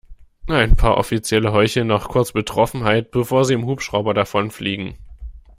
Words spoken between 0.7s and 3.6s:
paar Offizielle heucheln noch kurz Betroffenheit, bevor sie